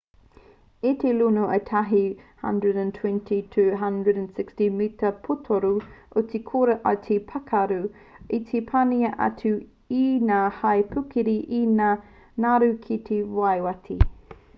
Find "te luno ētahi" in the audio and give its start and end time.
1.01-1.99